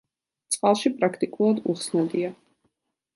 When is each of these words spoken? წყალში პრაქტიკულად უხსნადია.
წყალში 0.53 0.91
პრაქტიკულად 1.01 1.61
უხსნადია. 1.73 2.33